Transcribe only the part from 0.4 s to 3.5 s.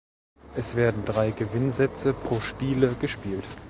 Es werden drei Gewinnsätze pro Spiele gespielt.